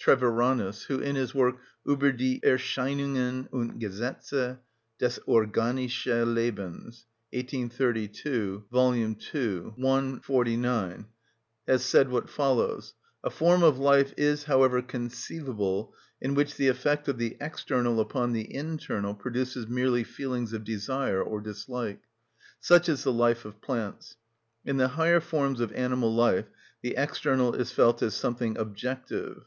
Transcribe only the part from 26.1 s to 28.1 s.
life the external is felt